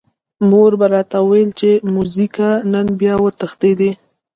مور 0.49 0.71
به 0.79 0.87
راته 0.93 1.19
ویل 1.29 1.49
چې 1.59 1.69
موزیګیه 1.93 2.51
نن 2.71 2.87
بیا 2.99 3.15
وتښتېدې. 3.23 3.91